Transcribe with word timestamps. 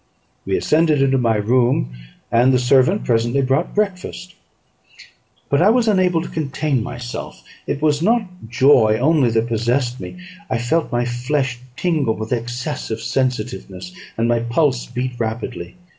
We 0.47 0.57
ascended 0.57 0.99
into 0.99 1.19
my 1.19 1.35
room, 1.35 1.93
and 2.31 2.51
the 2.51 2.57
servant 2.57 3.05
presently 3.05 3.43
brought 3.43 3.75
breakfast; 3.75 4.33
but 5.47 5.61
I 5.61 5.69
was 5.69 5.87
unable 5.87 6.23
to 6.23 6.27
contain 6.27 6.81
myself. 6.81 7.43
It 7.67 7.83
was 7.83 8.01
not 8.01 8.23
joy 8.49 8.97
only 8.99 9.29
that 9.29 9.45
possessed 9.47 9.99
me; 9.99 10.17
I 10.49 10.57
felt 10.57 10.91
my 10.91 11.05
flesh 11.05 11.59
tingle 11.77 12.15
with 12.15 12.33
excess 12.33 12.89
of 12.89 12.99
sensitiveness, 12.99 13.93
and 14.17 14.27
my 14.27 14.39
pulse 14.39 14.87
beat 14.87 15.19
rapidly. 15.19 15.75